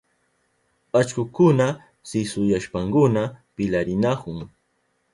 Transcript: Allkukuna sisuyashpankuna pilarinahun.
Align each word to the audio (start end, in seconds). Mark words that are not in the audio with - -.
Allkukuna 0.99 1.65
sisuyashpankuna 2.09 3.21
pilarinahun. 3.55 4.37